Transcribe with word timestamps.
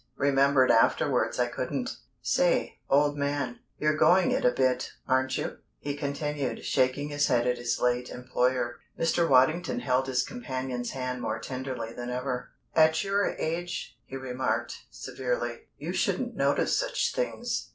Remembered 0.17 0.71
afterwards 0.71 1.37
I 1.37 1.45
couldn't. 1.45 1.97
Say, 2.23 2.79
old 2.89 3.19
man, 3.19 3.59
you're 3.77 3.95
going 3.95 4.31
it 4.31 4.43
a 4.43 4.49
bit, 4.49 4.93
aren't 5.07 5.37
you?" 5.37 5.59
he 5.77 5.95
continued, 5.95 6.65
shaking 6.65 7.09
his 7.09 7.27
head 7.27 7.45
at 7.45 7.59
his 7.59 7.79
late 7.79 8.09
employer. 8.09 8.79
Mr. 8.99 9.29
Waddington 9.29 9.81
held 9.81 10.07
his 10.07 10.23
companion's 10.23 10.89
hand 10.89 11.21
more 11.21 11.37
tenderly 11.37 11.93
than 11.93 12.09
ever. 12.09 12.49
"At 12.73 13.03
your 13.03 13.29
age," 13.37 13.95
he 14.03 14.15
remarked, 14.17 14.85
severely, 14.89 15.67
"you 15.77 15.93
shouldn't 15.93 16.35
notice 16.35 16.75
such 16.75 17.13
things. 17.13 17.69